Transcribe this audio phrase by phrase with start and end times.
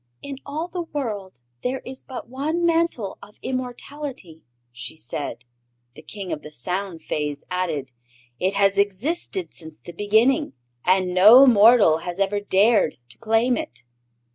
[0.23, 5.45] "In all the world there is but one Mantle of Immortality," she said.
[5.93, 7.91] The King of the Sound Fays added:
[8.39, 10.53] "It has existed since the Beginning,
[10.83, 13.83] and no mortal has ever dared to claim it."